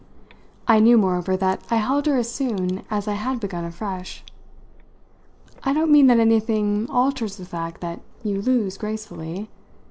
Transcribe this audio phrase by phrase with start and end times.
[0.67, 4.23] I knew moreover that I held her as soon as I had begun afresh.
[5.63, 9.47] "I don't mean that anything alters the fact that you lose gracefully.